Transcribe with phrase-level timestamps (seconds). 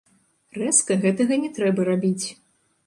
[0.61, 2.25] Рэзка гэтага не трэба рабіць.